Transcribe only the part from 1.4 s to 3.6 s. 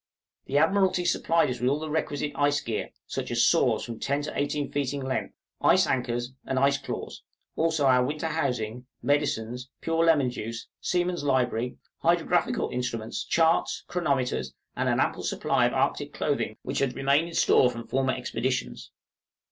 us with all the requisite ice gear, such as